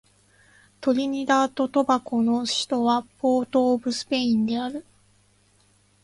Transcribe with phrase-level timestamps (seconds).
[0.81, 4.83] トリニダード・トバゴの首都はポートオブスペインである